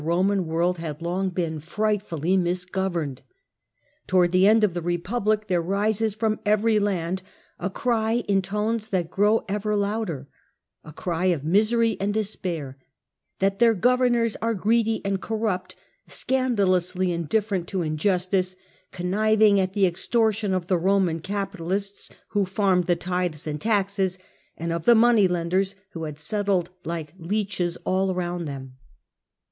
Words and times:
Roman 0.03 0.47
world 0.47 0.79
had 0.79 0.99
long 0.99 1.29
been 1.29 1.59
frightfully 1.59 2.35
mis 2.35 2.65
governed. 2.65 3.21
Towards 4.07 4.33
the 4.33 4.47
end 4.47 4.63
of 4.63 4.73
the 4.73 4.81
Republic 4.81 5.45
there 5.45 5.61
rises 5.61 6.15
from 6.15 6.39
every 6.43 6.79
land 6.79 7.21
a 7.59 7.69
cry 7.69 8.23
in 8.27 8.41
tones 8.41 8.87
that 8.87 9.11
grow 9.11 9.45
ever 9.47 9.75
louder— 9.75 10.27
a 10.83 10.91
cry 10.91 11.25
of 11.25 11.43
misery 11.43 11.97
and 11.99 12.15
despair— 12.15 12.79
that 13.41 13.59
their 13.59 13.75
governors 13.75 14.35
are 14.41 14.55
greedy 14.55 15.05
and 15.05 15.21
corrupt, 15.21 15.75
scandalously 16.07 17.11
indifferent 17.11 17.67
to 17.67 17.87
justice, 17.91 18.55
conniving 18.91 19.59
at 19.59 19.73
the 19.73 19.83
exto\tion 19.83 20.51
of 20.55 20.65
the 20.65 20.79
Roman 20.79 21.19
capitalists 21.19 22.09
who 22.29 22.43
farmed 22.45 22.85
the 22.87 22.95
tithes 22.95 23.45
and 23.45 23.61
taxes, 23.61 24.17
and 24.57 24.73
of 24.73 24.85
the 24.85 24.95
money 24.95 25.27
lenders, 25.27 25.75
who 25.91 26.05
had 26.05 26.19
settled 26.19 26.71
like 26.83 27.13
leeches 27.19 27.77
all 27.85 28.09
around 28.11 28.45
them. 28.45 28.73